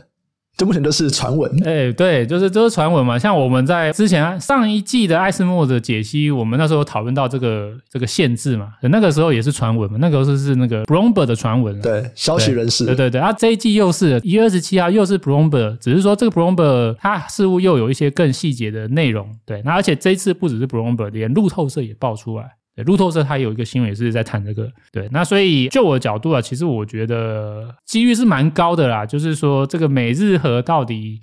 [0.57, 3.19] 这目前都是传闻，哎、欸，对，就是都、就是传闻嘛。
[3.19, 13.21] 像我们在之前上一季的艾斯莫的解析，我们那时候讨论到这个这个限制嘛，那个时候也是传闻嘛，那个是是那个 Bloomberg 的传闻，对，消息人士，对对对。
[13.21, 19.62] 啊，这一季又是一月二十七号又是 Bloomberg，只是说这个 Bloomberg 它似乎又有一些更细节的内容，对。
[19.65, 22.51] 那而且这一次不只是 Bloomberg，连路透社也爆出来。
[22.75, 31.21] 对，路透社它有一个新闻也是在谈这个，对，那所以就我的角度啊，其实我觉得几率是蛮高的啦，就是说这个美日和到底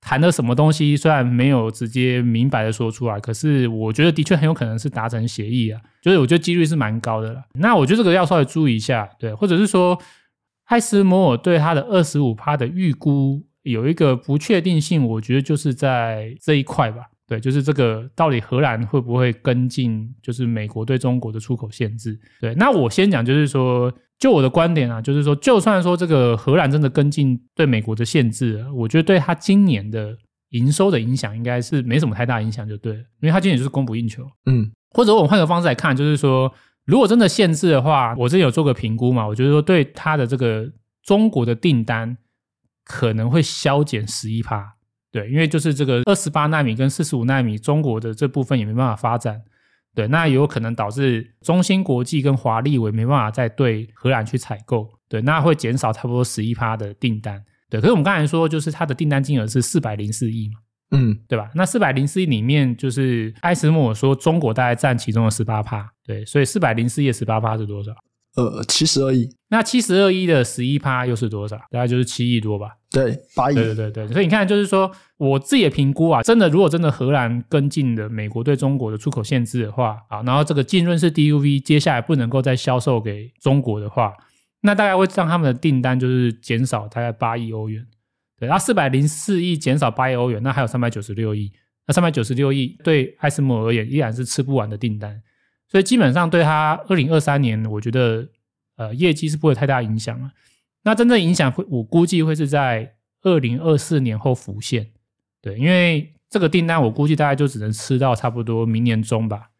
[0.00, 7.42] 谈的什么东西，虽然没有直接明白的说出来，可是我觉得的确很有可能是达成协议啊，就是我觉得几率是蛮高的了。
[7.54, 9.98] 那我觉得这个要稍微注意一下，对，或者是说，
[10.66, 17.02] 艾斯摩尔对他的二十五趴的预估有一个不确定性，我觉得就是在这一块吧。
[17.28, 22.16] 对，就是这个到底荷兰会不会跟进，就是美国对中国的出口限制？
[22.40, 30.16] 对，那我先讲，就是说，就我的观点啊，就是说，就算说这个荷兰真的跟进对美国的限制，我觉得对他今年的
[30.50, 34.24] 营收的影响应该是没什么太大影响，就对了，因为他今年就是供不应求。
[34.44, 40.70] 嗯，或者我们换个方式来看，就是说，如果真的限制的话，我之前有做个评估嘛，我觉得说对他的这个
[41.02, 42.16] 中国的订单
[42.84, 44.75] 可能会削减十一趴。
[45.16, 49.40] 对，因为就是这个二十八纳米跟四十五纳米，中国的这部分也没办法发展，
[49.94, 57.80] 对，那也有可能导致中芯国际跟华力伟没办法再对荷兰去采购，对，那会减少差不多十一趴的订单，对。
[57.80, 61.50] 可是我们刚才说，就是它的订单金额是四百零四亿嘛，嗯，对吧？
[61.54, 67.92] 那四百零四亿里面，就是艾斯莫尔说中国大概占其中的十八趴，对，所以四百零四亿的十八趴是多少？
[68.36, 69.28] 呃，七十二亿。
[69.48, 71.56] 那七十二亿的十一趴又是多少？
[71.70, 72.68] 大概就是七亿多吧。
[72.90, 73.54] 对，八亿。
[73.54, 84.12] 对对对对，所以你看，就是说我自己的评估啊，真的，如果真的荷兰跟进了美国对中国的出口限制的话啊，然后这个浸润式 DUV 接下来不能够再销售给中国的话，
[84.60, 87.86] 那大概会让他们的订单就是减少大概八亿欧元。
[88.38, 91.50] 对，那四百零四亿减少八亿欧元，那还有三百九十六亿。
[91.86, 95.22] 那三百九十六亿对艾斯摩尔而言依然是吃不完的订单。
[95.68, 98.28] 所以基本上对他二零二三年，我觉得
[98.76, 100.30] 呃业绩是不会太大影响了。
[100.84, 104.90] 那真正影响会，我估计会是在二零二四年后浮现。
[105.42, 109.50] 对，因为这个订单我估计大概就只能吃到差不多明年中吧。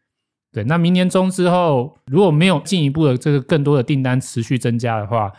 [0.52, 5.32] 对，那明年中之后，如果没有进一步的这个更多的订单持续增加的话，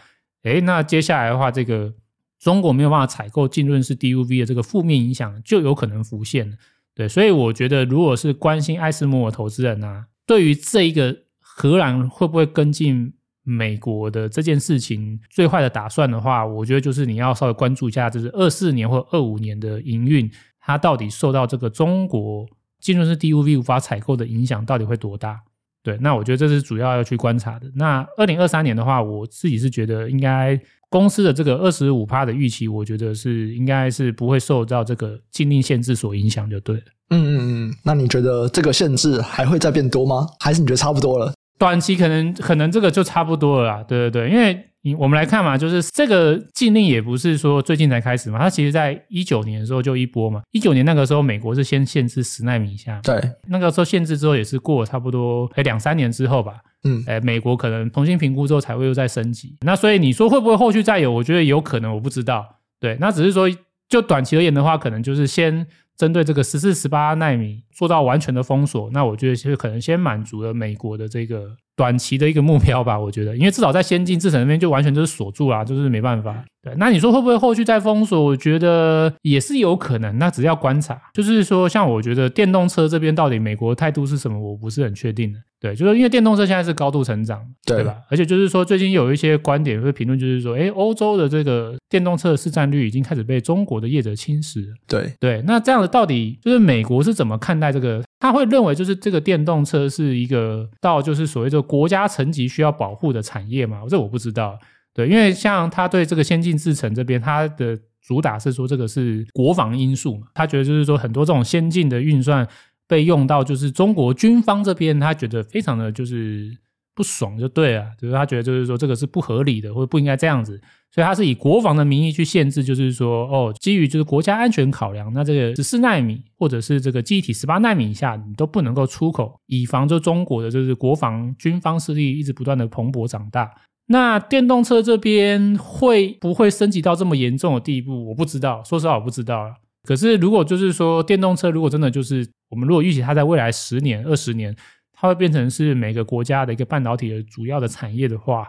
[0.43, 1.93] 诶，那接下来的话，这个
[2.37, 6.57] 中国没有办法采购浸润式 DUV 的这个负面影响就有可能浮现。
[6.93, 10.07] 对，所以我觉得，如果是关心艾斯摩尔投资人啊。
[10.27, 22.45] 对于这一个荷兰会不会跟进美国的这件事情，最坏的打算的话，我觉得就是你要稍微关注一下，就是二四年或二五年的营运，它到底受到这个中国
[22.81, 25.39] 浸润式 DUV 无法采购的影响到底会多大？
[25.81, 27.71] 对，那我觉得这是主要要去观察的。
[27.75, 30.59] 那二零二三年的话，我自己是觉得应该
[30.89, 36.83] 公司的这个二十五趴的预期，我觉得是应该是不会受到这个禁令限制所影响就对了。
[37.09, 37.37] 嗯嗯
[37.69, 40.27] 嗯，那你觉得这个限制还会再变多吗？
[40.39, 41.33] 还是你觉得差不多了？
[41.57, 43.83] 短期可能可能这个就差不多了啦。
[43.83, 50.41] 对对对，因为你我们来看嘛，就是这个禁令也不是说最近才开始嘛，它其实在一九年的时候就一波嘛。
[50.51, 59.55] 一九年那个时候，美国是先限制十纳米以下，对，那个时候限制之后也是过了差不多诶两三年之后吧，嗯，诶美国可能重新评估之后才会又再升级。
[59.61, 61.11] 那所以你说会不会后续再有？
[61.11, 62.45] 我觉得有可能，我不知道。
[62.79, 63.49] 对，那只是说
[63.89, 65.65] 就短期而言的话，可能就是先。
[65.97, 72.99] 针对这个十四、十八纳米做到完全的封锁，那我觉得其实可能先满足了美国的这个短期的一个目标吧。
[72.99, 76.43] 我觉得，因为至少在先进制程那边就完全就是锁住啦，就是没办法。
[76.61, 78.21] 对，那你说会不会后续再封锁？
[78.21, 80.17] 我觉得也是有可能。
[80.17, 85.39] 那只要观察，就是说，像我觉得电动车这边到底美国态度是什么，我不是很确定的。
[85.59, 87.95] 对，就是因为电动车现在是高度成长，对，对吧？
[88.09, 94.65] 而且就是说，最近有一些观点会评论，就是说，诶，欧洲的这个电动车的市占率已经开始被中国的业者侵蚀。
[94.87, 98.03] 对对，那这样子到底就是美国是怎么看待这个？
[98.19, 103.81] 他会认为就是这个电动车是一个到就是所谓的国家层级需要保护的产业吗？
[103.89, 104.57] 这我不知道。
[104.93, 112.47] 对，因为像他对这个先进制程这边，他的主打是说这个是国防因素嘛，他觉得就是说很多这种先进的运算。
[112.89, 116.57] 被用到就是中国军方这边，他觉得非常的就是
[116.97, 120.59] 不爽，就对了，就是他觉得就是说这个是不合理的，或者不应该这样子，
[120.91, 133.51] 所以他是以国防的名义去限制，就是说哦，基于就是国家安全考量，那这个十四奈米或者是这个记忆体十八奈米以下，你都不能够出口，以防就中国的就是国防军方势力一直不断的蓬勃长大。
[133.89, 138.09] 那电动车这边会不会升级到这么严重的地步？
[138.09, 139.53] 我不知道，说实话我不知道了。
[139.83, 142.27] 可是如果就是说电动车如果真的就是。
[142.49, 144.55] 我们如果预期它在未来十年、二十年，
[144.99, 148.47] 它会变成是每个国家的一个半导体的主要的产业的话，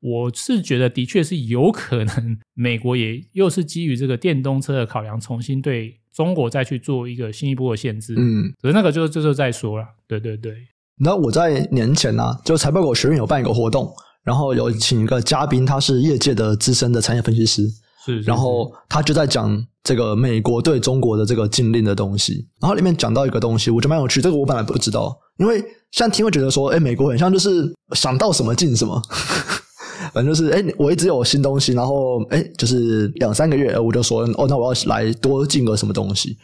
[0.00, 8.14] 我是觉得的确是有可能，美国也又是基于这个电动车的考量，重新对中国再去做一个新一波的限制。
[8.16, 9.86] 嗯，可是那个就这就再说了。
[10.06, 10.54] 对对对。
[10.96, 13.92] 那我在年前呢、啊，就财报狗学院有办一个活动，
[14.22, 17.66] 然后有请一个嘉宾，他是业界的资深的产业分析师。
[18.04, 29.00] 是，是，是，然后他就在讲这个美国对中国的这个禁令的东西，然后里面讲到一个东西，我觉得蛮有趣，这个我本来不知道，因为现在听会觉得说，哎，美国很像就是想到什么进什么，
[30.12, 36.36] 反正就是，哎，我一直有新东西，然后，哎，就是两三个月，我就说，哦，那我要来多进个什么东西。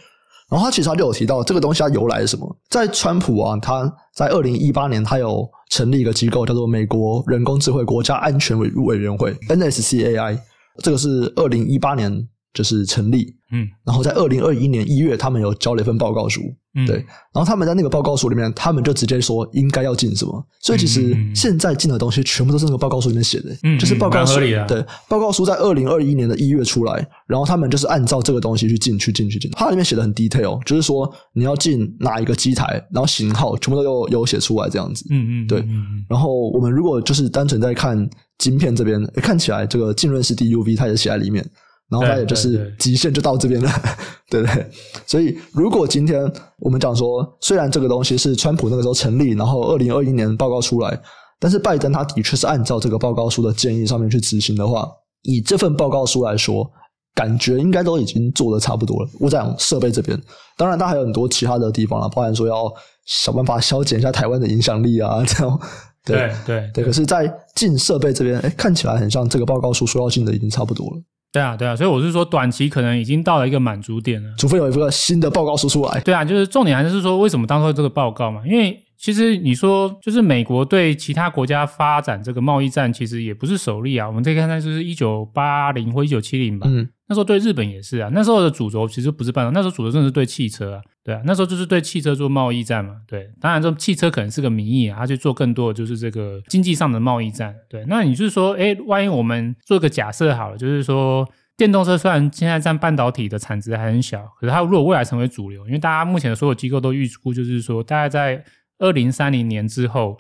[0.51, 10.37] 然后他其实他就有提到这个东西它由来是什么，在川普啊，他在二零一八年他有成立一个机构叫做美国人工智慧国家安全委委员会 NSCAI，
[10.83, 12.13] 这个是二零一八年
[12.53, 13.37] 就是成立。
[13.53, 16.41] 嗯，然后在二零二一年一月，他们有交了一份报告书，
[16.77, 16.99] 嗯，对，
[17.35, 35.67] 然后他们在那个报告书里面，他们就直接说应该要进什么，所以其实现在进的东西全部都是那个报告书里面写的，嗯，就是报告书，对，报告书在二零二一年的一月出来，然后他们就是按照这个东西去进去进去进，它里面写的很 detail，就是说你要进哪一个机台，然后型号全部都有有写出来这样子，嗯嗯，对，
[36.09, 38.09] 然后我们如果就是单纯在看
[38.39, 41.45] 晶片这边，看起来这个浸润式 DUV 它也写在里面。
[41.91, 43.71] 然后它也就是极限就到这边了，
[44.31, 44.71] 对，不对？
[45.07, 46.23] 所以如果今天
[46.61, 51.01] 我们讲说，虽然这个东西是川普那个时候成立，然后二零二一年报告出来，
[51.41, 54.89] 但是拜登他的确是按照这个报告书的建议上面去执行的话，
[55.23, 56.71] 以这份报告书来说，
[57.15, 59.09] 感觉应该都已经做的差不多了。
[59.19, 60.17] 我讲设备这边，
[60.57, 62.73] 当然它还有很多其他的地方了，包含说要
[63.07, 65.61] 想办法削减一下台湾的影响力啊， 这样。
[66.03, 66.85] 对对对，对。
[66.85, 70.97] 可是，在进设备这边，哎，看起来很像这个报告书说要进的已经差不多了。
[71.33, 76.01] 对啊，对啊，所以我是说，短期可能已经到了一个满足点了，除非有一个新的报告说出来。
[76.01, 78.43] 对啊，就是重点还是说，为什么当初这个报告嘛？
[78.45, 84.07] 因为其实你说，就是美国对其他国家发展这个贸易战，其实也不是首例啊。
[84.07, 86.67] 我们可以看看，就是一九八零或一九七零吧。
[86.71, 86.87] 嗯。
[87.09, 108.45] 那时候对日本也是啊，那时候的主轴其实不是半导体，那时候主轴真的是对汽车啊，对啊，那时候就是对汽车做贸易战嘛，对，当然这汽车可能是个名义啊，他去做更多的就是这个经济上的贸易战，对，那你就是说，诶，万一我们做个假设好了，就是说电动车虽然现在占半导体的产值还很小，可是它如果未来成为主流，因为大家目前的所有机构都预估，就是说大概在
[108.81, 110.19] 二零三零年之后。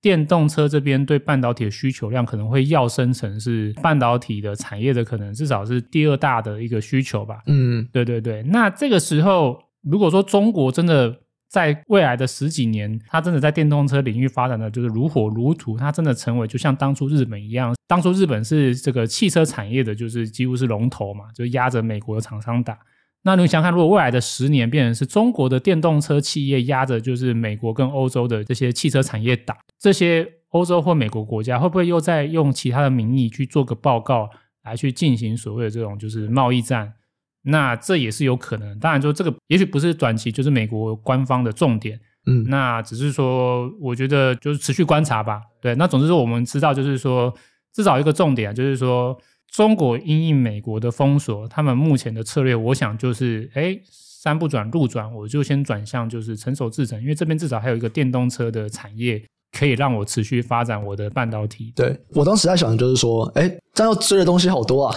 [0.00, 7.42] 电动车这边对半导体的需求量可能会要升成是半导体的产业的可能至少是第二大的一个需求吧。
[7.46, 8.40] 嗯，对对对。
[8.44, 11.12] 那这个时候，如果说中国真的
[11.48, 22.78] 在未来的十几年，它真的在电动车领域发展的就是如火如荼，它真的成为就像当初日本一样，当初日本是这个汽车产业的，就是几乎是龙头嘛，就压着美国的厂商打。
[23.24, 34.30] 那你想看，如果未来的十年变成是中国的电动车企业压着，就是美国跟欧洲的这些汽车产业打，这些欧洲或美国国家会不会又再用其他的名义去做个报告，
[34.64, 36.94] 来去进行所谓的这种就是贸易战？
[37.42, 38.78] 那这也是有可能。
[38.78, 42.00] 当然，说这个也许不是短期，就是美国官方的重点。
[42.26, 45.42] 嗯，那只是说，我觉得就是持续观察吧。
[45.60, 47.34] 对，那总之说，我们知道就是说，
[47.74, 49.18] 至少一个重点就是说。
[49.50, 59.20] 中国因应美国的封锁，他们目前的策略，我想就是，哎，山不转路转，我就先转向就是成熟制程，因为这边至少还有一个电动车的产业，
[59.58, 61.72] 可以让我持续发展我的半导体。
[61.74, 64.96] 对，我当时在想的就是说，哎，这样要追的东西好多啊，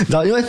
[0.00, 0.44] 你知道，因为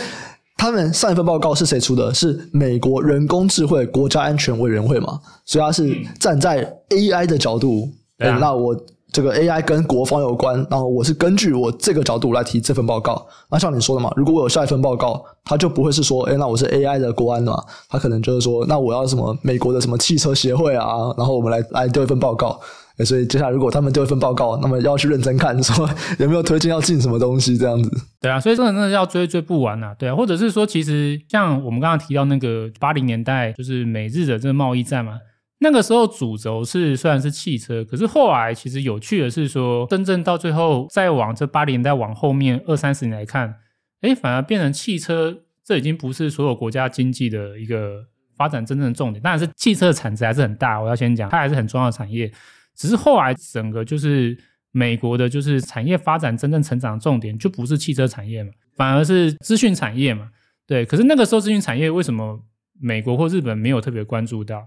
[0.56, 2.12] 他们上一份报告是谁出的？
[2.12, 8.76] 是美国人工智慧国家安全委员会嘛，所以他是站在 AI 的角度，嗯、那我。
[9.12, 13.26] 这个 AI 跟国防有关，然后我是根据我这个角度来提这份报告。
[13.50, 22.60] 那像你说的嘛，如果我有下一份报告，他就不会是说，哎，那我是 AI 的国安嘛，他可能就是说，那我要什么美国的什么汽车协会啊，然后我们来来丢一份报告。
[23.04, 27.90] 所以接下来如果他们丢一份报告，那么要去认真看，说有没有推荐要进什么东西这样子。
[28.20, 29.94] 对啊，所以真的真的要追追不完啊。
[29.96, 35.12] 对啊，或者是说，其实像我们刚刚提到那个八零年代，就是美日的这个贸易战嘛。
[35.60, 43.56] 那个时候主轴是虽然是汽车，可是后来其实有趣的是说，真正到最后再往这八零年代往后面二三十年来看，
[44.02, 49.20] 诶，反而变成汽车，这已经不是所有国家经济的一个发展真正的重点。
[49.20, 52.30] 当然是汽车的产值还是很大，我要先讲，它还是很重要的产业。
[52.76, 54.38] 只是后来整个就是
[54.70, 60.30] 美国的，就是产业发展真正成长的重点，就不是汽车产业嘛，反而是资讯产业嘛。
[60.68, 62.44] 对，可是那个时候资讯产业为什么
[62.80, 64.64] 美国或日本没有特别关注到？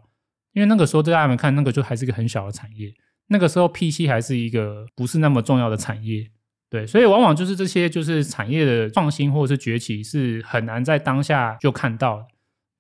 [0.54, 2.94] 因为那个时候在他们看，那个就还是一个很小的产业。
[3.28, 6.30] 那个时候 PC 还是一个不是那么重要的产业，
[6.70, 12.26] 对，所以往往就是这些就是产业的创新或者是崛起是很难在当下就看到的，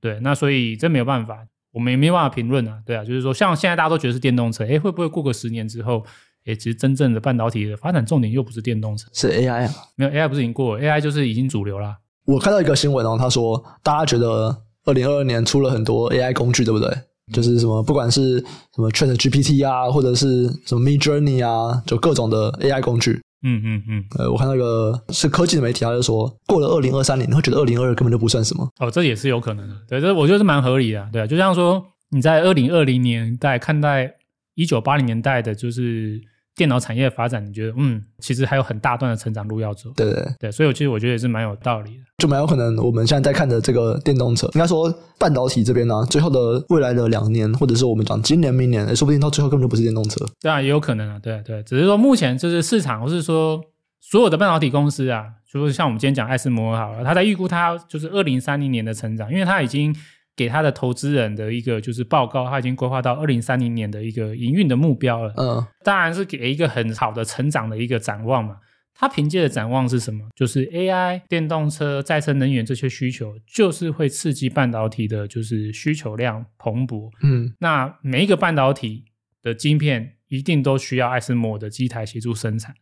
[0.01, 0.19] 对。
[0.19, 6.05] 那所以这没有办法，我们也没有办法评论啊，对啊，就是说像现在大家都觉得是电动车，诶，会不会过个十年之后，
[6.43, 9.73] 诶，其实真正的半导体的发展重点又不是电动车，是 AI 啊？
[9.95, 11.95] 没有 AI 不是已经过了，AI 就是已经主流了。
[12.25, 16.89] 我看到一个新闻哦，他说大家觉得二零二二年出了很多 AI 工具，对不对？
[17.33, 18.39] 就是什么，不管是
[18.75, 23.21] 什么 Chat GPT 啊，或者是什么 Midjourney 啊，就各种的 AI 工具。
[23.43, 24.05] 嗯嗯嗯。
[24.17, 28.69] 呃，我看到一个是科技的媒体，他就说，过了二零二三年，你会觉得二零二二根本就不算什么。
[28.79, 29.75] 哦，这也是有可能的。
[29.87, 31.09] 对，这我觉得是蛮合理的。
[31.11, 34.13] 对啊，就像说你在二零二零年代看待
[34.55, 36.21] 一九八零年代的，就是
[36.55, 39.89] 电脑产业的发展，你觉得嗯，其实还有很大段的成长路要走。
[39.95, 42.03] 对对对，所以我其实我觉得也是蛮有道理的。
[42.17, 50.25] 就蛮有可能，我们现在在看的这个电动车，应该说半导体这边呢、啊，最后的未来的两年，或者是我们讲今年、明年，说不定到最后根本就不是电动车。
[50.41, 51.17] 对啊，也有可能啊。
[51.19, 53.59] 对对，只是说目前就是市场，或是说
[53.99, 59.95] 所有的半导体公司啊，就是像我们今天讲艾斯摩尔好了，他在预估他就是二零三零年的成长，因为他已经。
[60.41, 65.31] 给他的投资人的一个就是报告，他已经规划到二零三零年的一个营运的目标了。
[65.37, 68.57] 嗯，当然是给一个很好的成长的一个展望嘛。
[68.95, 70.29] 他凭借的展望是什么？
[70.35, 77.11] 就是 AI、电动车、再生能源这些需求，就是会刺激半导体的，就是需求量蓬勃。
[77.21, 79.05] 嗯，那每一个半导体
[79.43, 82.73] 的晶片一定都需要艾斯摩的机台协助生产，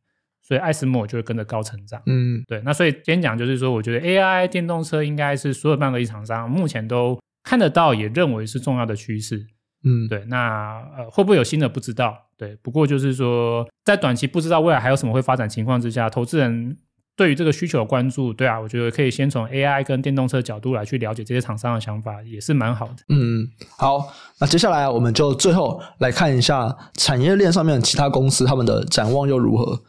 [0.41, 2.01] 所以艾斯摩就会跟着高成长。
[2.05, 2.61] 嗯，对。
[2.63, 7.19] 那所以今天讲就是说，我觉得 AI、电动车应该是所有半导体厂商目前都。
[7.43, 9.47] 看得到，也认为是重要的趋势，
[9.83, 10.25] 嗯，对。
[10.25, 11.67] 那呃，会不会有新的？
[11.67, 12.55] 不知道，对。
[12.57, 16.77] 不过就是说，在短期不知道未来还有什么会发展情况之下，投资人
[17.15, 22.95] 对于这个需求的关注，对啊，我觉得可以先从 AI 跟电动车角度来去了解这些厂商的想法，也是蛮好的。
[23.09, 24.11] 嗯，好。
[24.39, 29.81] 那接下来我们就最后来看一下产业链上面其他公司他们的展望又如何。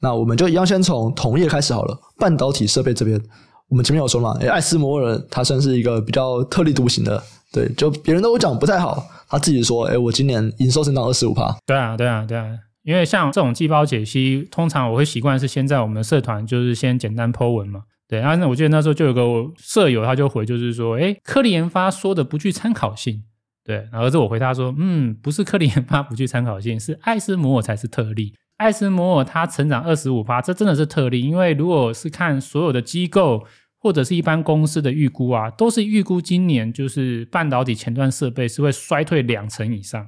[0.00, 3.20] 那我们就一样先从同业开始好了，半导体设备这边。
[3.68, 11.54] 我们前面有说嘛，诶，艾斯摩尔他算是一个比较特立独行的，对，就别人都讲不太好，他自己说，诶，我今年营收增长二十五趴。
[11.66, 12.46] 对啊，对啊，对啊，
[12.82, 19.22] 因为像这种季报解析，通常我会习惯是先在我们的社团，就是先简单 po 文嘛，对，然后我记得那时候就有个
[19.58, 23.22] 舍友他就回，就是说，诶，科林研发说的不具参考性，
[23.62, 33.46] 对，然后这我回他说，嗯，不是科林研发不具参考性，是艾斯摩尔才是特例，艾斯摩尔它成长二十五趴，这真的是特例，因为如果是看所有的机构。
[33.80, 40.04] 或者是一般公司的预估啊，都是预估今年就是半导体前端设备是会衰退两成以上。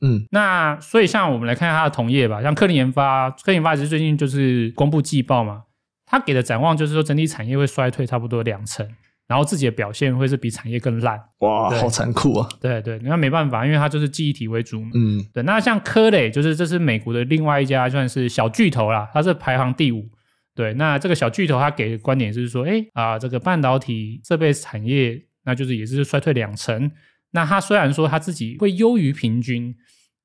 [0.00, 5.64] 嗯，那所以像我们来看它的同业吧，像科林研发，科林研发其实最近就是公布季报嘛，
[6.06, 8.88] 它给的展望就是说整体产业会衰退差不多两成，
[9.28, 11.22] 然后自己的表现会是比产业更烂。
[11.38, 12.48] 哇，好残酷啊！
[12.60, 14.90] 对对，那没办法，因为它就是记忆体为主嘛。
[14.94, 15.42] 嗯，对。
[15.42, 20.08] 那像科磊，就是这是美国的另外一家算是小巨头啦，它是排行第五。
[20.54, 26.90] 对，那这个小巨头他给的观点就是说，哎啊，这个半导体设备产业，那就是也是衰退两成。
[27.30, 29.76] 那他虽然说他自己会优于平均，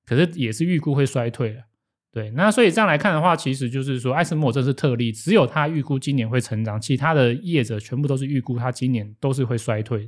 [0.06, 1.64] 可是也是预估会衰退了。
[2.14, 10.08] 对，那所以这样来看的话，其实就是说，艾斯摩尔这是特例，只有他预估今年会成长，其他的业者全部都是预估他今年都是会衰退。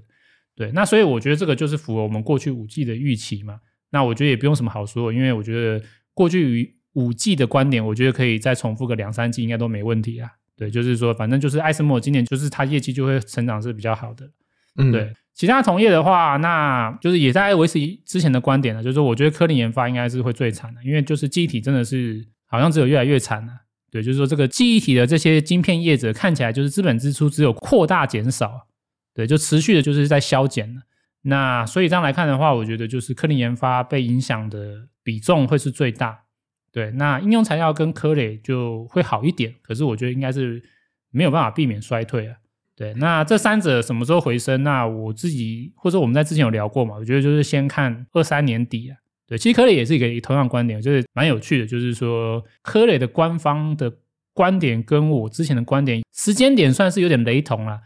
[0.55, 3.59] 对，那所以我觉得这个就是符合我们过去五季的预期嘛。
[3.89, 5.83] 那我觉得也不用什么好说，因为我觉得
[6.13, 10.29] 过去五 G 的观点，我觉得可以再重复个两三季，应该都没问题啊。
[10.55, 14.29] 对，就是说，反正就是艾斯莫今年就是它业绩就会成长是比较好的。
[14.77, 15.11] 嗯，对。
[15.35, 23.51] 其他同业的话，那就是也在维持之前的观点了，就是说，我觉得科林研发应该是会最惨的，因为就是记忆体真的是好像只有越来越惨了。
[23.91, 28.67] 对，就是说这个记忆体的这些晶片业者看起来就是资本支出只有扩大减少，
[29.13, 30.81] 对，就持续的就是在削减了。
[31.23, 36.23] 那所以这样来看的话，我觉得就是科林研发被影响的比重会是最大。
[36.71, 40.61] 对，那应用材料跟科磊就会好一点，可是我觉得应该是
[41.09, 42.35] 没有办法避免衰退啊。
[42.75, 44.63] 对，那这三者什么时候回升？
[44.63, 48.97] 那我自己或者我们在之前有聊过嘛，我觉得就是先看二三年底啊。
[49.27, 53.91] 对，其实科磊也是一个同样观点，就是蛮有趣的，就是说科磊的官方的
[54.33, 57.79] 观点跟我之前的观点时间点算是有点雷同了。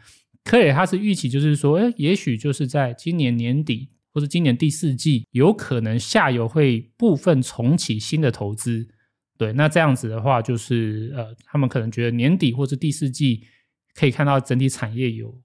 [0.44, 3.90] 科磊他是预期就是说，哎，也许就是在今年年底。
[4.12, 8.88] 或者今年第四季有可能下游会部分重启新的投资，
[9.38, 13.44] 对，那这样子的话，就是呃，他们可能觉得年底或者第四季
[14.00, 15.36] 可以看到整体产业有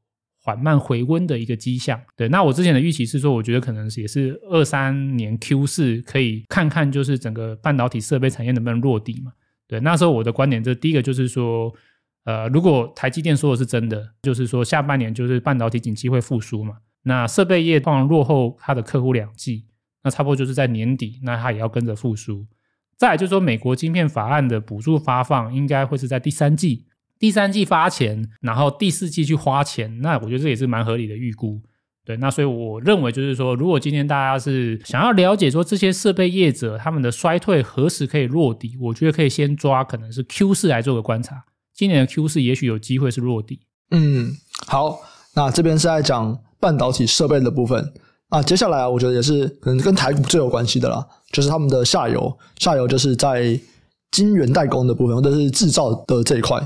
[0.41, 2.29] 缓慢回温的一个迹象，对。
[2.29, 9.33] 那我之前的预期是说，我觉得可能也是二三年 Q 四可以看看，就是整个半导体设备产业能不能落地嘛，
[9.67, 9.81] 对。
[9.81, 11.73] 那时候我的观点，这第一个就是说，
[12.25, 16.77] 呃，如果台积电说的是真的，就是说下半年就是半导体景气会复苏嘛。
[17.03, 19.67] 那设备业通常落后它的客户两季，
[20.03, 22.47] 那差不多就是在年底，那它也要跟着复苏。
[22.97, 26.87] 再就是说，美国晶片法案的补助发放应该会是在第三季，
[27.25, 30.01] 第三季发钱，然后第四季去花钱。
[30.01, 31.59] 那我觉得这也是蛮合理的预估。
[32.05, 41.45] 对，那所以我认为就是说，如果今天大家是想要了解说这些设备业者他们的衰退何时可以落底，我觉得可以先抓可能是 Q 四来做个观察。
[41.73, 43.61] 今年的 Q 四也许有机会是落底。
[43.91, 45.01] 嗯，好，
[45.35, 46.39] 那这边是在讲。
[46.61, 47.93] 半导体设备的部分
[48.31, 53.61] 啊，接下来啊，我觉得也是可能跟台股最有关系的啦，就是他们的下游，下游就是在
[54.11, 56.59] 晶圆代工的部分，或者是制造的这一块。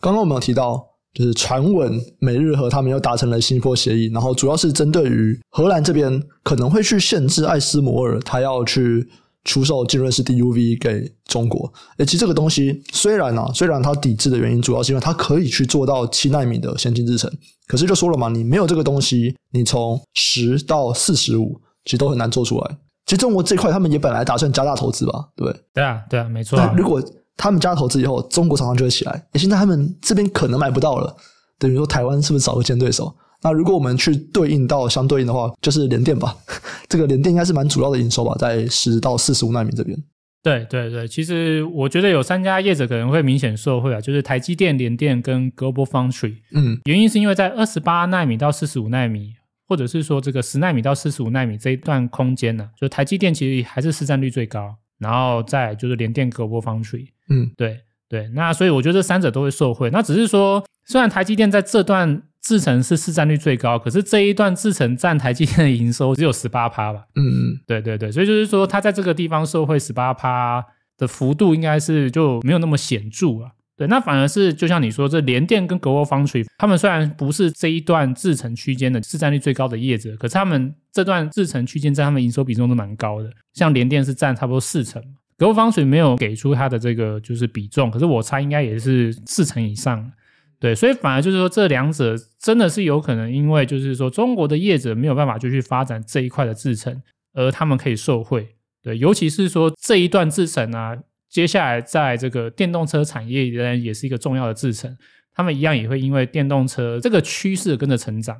[0.00, 0.82] 刚刚我们有提到，
[1.12, 9.06] 就是传闻美日和他们又达成了新一波协议，然后主要是针对于荷兰这边可能会去限制艾斯摩尔，他要去
[9.44, 11.70] 出售浸润式 DUV 给中国。
[11.98, 17.30] 诶，其实这个东西虽然啊，虽然它抵制的原因主要是因为它可以去做到七纳米的先进制程，
[17.66, 22.78] 可是就说了嘛，你没有这个东西，你从十到四十五其实都很难做出来。
[23.04, 25.60] 其实中国这块他们也本来打算加大投资吧，对不对？
[25.74, 26.64] 对啊，对啊，没错啊。
[26.66, 27.02] 但如果
[27.40, 29.12] 他们加投资以后，中国厂商就会起来。
[29.32, 31.16] 诶，现在他们这边可能买不到了，
[31.58, 33.14] 等于说台湾是不是找个竞争对手？
[33.40, 36.36] 那如果我们去对应到相对应的话，就是联电吧。
[36.86, 39.96] 这个联电应该是蛮主要的营收吧，在十到四十五纳米这边。
[40.42, 46.36] 对对对，其实我觉得有三家业者可能会明显受惠啊，就是台积电、联电跟 Global Foundry。
[46.52, 49.32] 嗯，原因是因为在二十八纳米到四十五纳米，
[49.66, 57.08] 或者是说这个十纳米到四十五纳米这一段空间呢、啊，就台积电其实还是市占率最高，然后再就是联电、Global Foundry。
[57.30, 59.88] 嗯，对对，那所以我觉得这三者都会受惠。
[59.90, 67.04] 那只是说，虽然台积电在这段制程是市占率最高，可是这一段制程占台积电的营收只有十八趴吧？
[67.14, 70.64] 嗯嗯，对对对，所以就是说，它在这个地方受惠十八趴
[70.98, 73.52] 的幅度，应该是就没有那么显著啊。
[73.76, 83.30] 对，那反而是就像你说，这联电跟 GlobalFoundries，他们虽然不是这一段制程区间的市占率最高的业者，可是他们这段制程区间在他们营收比重都蛮高的。
[83.54, 85.02] 像联电是占差不多四成
[85.40, 90.12] ，GlobalFoundries 没有给出它的这个就是比重，可是我猜应该也是四成以上。
[90.60, 98.46] 对，所以反而就是说，这两者真的是有可能，因为就是说，中国的业者没有办法就去发展这一块的制程，而他们可以受惠。
[98.82, 100.98] 对，尤其是说这一段制程啊，
[101.30, 104.94] 接下来在这个电动车产业仍然也是一个重要的制程，
[105.34, 108.36] 他们一样也会因为电动车这个趋势跟着成长。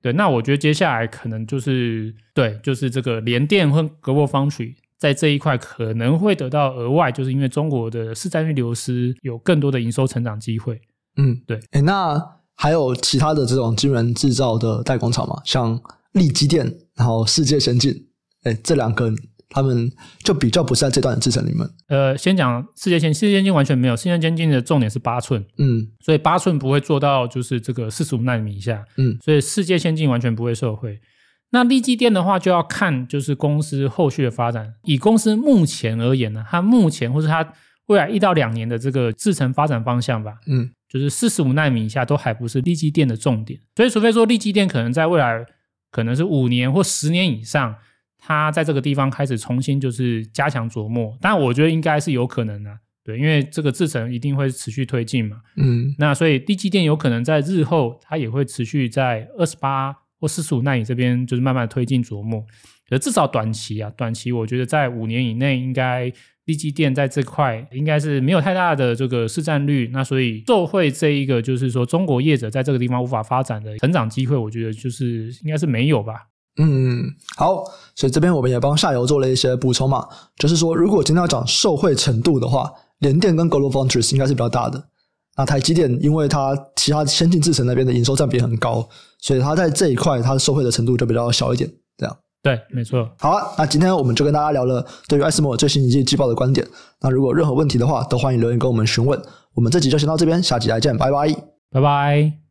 [0.00, 4.72] 对，那我觉得接下来可能就是对，就是这个联电和格沃方水
[5.04, 10.80] 在这一块可能会得到额外，就是因为中国的市占率流失，有更多的营收成长机会。
[11.18, 12.18] 嗯，对，诶，那
[12.54, 15.42] 还有其他的这种晶圆制造的代工厂吗？
[15.44, 15.78] 像
[16.12, 17.92] 力积电，然后世界先进，
[18.44, 19.12] 诶，这两个
[19.50, 19.92] 他们
[20.22, 21.68] 就比较不是在这段的制程里面。
[21.88, 30.98] 呃，先讲世界先，世界先进完全没有，世界先进的重点是八寸，嗯，所以八寸不会做到就是这个四十五纳米以下，嗯，所以世界先进完全不会受惠。
[31.54, 34.74] 那力积电的话，就要看就是公司后续的发展。
[34.82, 37.54] 以公司目前而言呢，它目前或是它
[37.86, 40.70] 未来一到两年的这个制程发展方向吧，嗯。
[40.86, 45.44] 就是四十五纳米以下都还不是力积电的重点，所以除非说力积电可能在未来
[45.90, 47.74] 可能是五年或十年以上，
[48.16, 52.70] 它在这个地方开始重新就是加强琢磨，但我觉得应该是有可能的，
[53.02, 59.92] 对，因为这个制程一定会持续推进嘛，嗯，那所以力积电有可能在日后它也会持续在二十八
[60.24, 62.42] 或四十五奈米这边就是慢慢推进琢磨，
[62.88, 66.12] 可至少短期啊，短期我觉得在五年以内应该。
[66.46, 76.12] 立积电在这块应该是没有太大的这个市占率，那所以受惠这一个就是说中国业者在这个地方无法发展的成长机会，我觉得就是应该是没有吧。
[76.60, 77.02] 嗯，
[77.34, 77.64] 好，
[77.94, 80.06] 所以这边我们也帮下游做了一些补充嘛，
[80.36, 84.88] 就是说如果今天要讲受惠程度的话，联电跟 GlobalFoundries 应该是比较大的。
[85.38, 88.86] 那台积电因为它其他先进制程那边的营收占比很高，
[89.24, 92.14] 所以它在这一块它的受惠的程度就比较小一点，这样。
[92.42, 93.08] 对，没错。
[93.18, 96.66] 好啊，那今天我们就跟大家聊了对于艾斯摩尔最新一季季报的观点。
[97.00, 99.18] 那如果任何问题的话，都欢迎留言跟我们询问。
[99.54, 101.34] 我们这集就先到这边，下集再见，拜拜，
[101.72, 102.34] 拜拜。